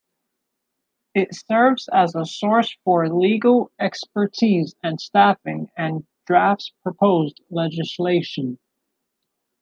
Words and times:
It 1.13 1.35
serves 1.35 1.87
as 1.93 2.15
a 2.15 2.25
source 2.25 2.75
for 2.83 3.07
legal 3.07 3.69
expertise 3.77 4.73
and 4.81 4.99
staffing 4.99 5.69
and 5.77 6.07
drafts 6.25 6.73
proposed 6.81 7.39
legislation. 7.51 8.57